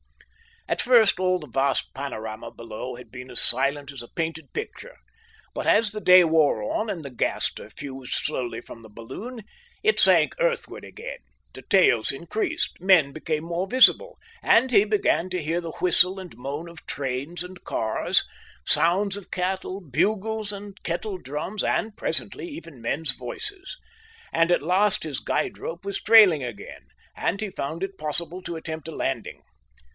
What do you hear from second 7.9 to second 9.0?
slowly from the